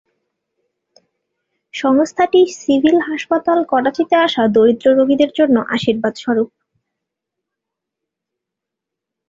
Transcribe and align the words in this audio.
সংস্থাটি 1.73 2.41
সিভিল 2.59 2.97
হাসপাতাল 3.09 3.59
করাচিতে 3.63 4.15
আসা 4.25 4.43
দরিদ্র 4.47 4.87
রোগীদের 4.97 5.31
জন্য 5.39 5.55
আশীর্বাদ 5.75 6.13
স্বরূপ। 6.15 6.49